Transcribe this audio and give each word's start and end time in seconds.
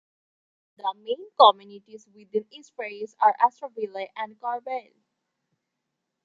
The 0.77 0.93
main 0.97 1.29
communities 1.39 2.07
within 2.11 2.47
East 2.49 2.73
Ferris 2.75 3.15
are 3.21 3.35
Astorville 3.39 4.07
and 4.15 4.35
Corbeil. 4.39 4.95